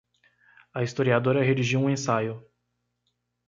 [0.73, 2.43] A historiadora redigiu um ensaio